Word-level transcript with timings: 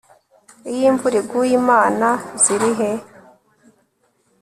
iyo 0.71 0.85
imvura 0.91 1.15
iguye 1.21 1.53
imana 1.61 2.07
zirihe 2.43 2.89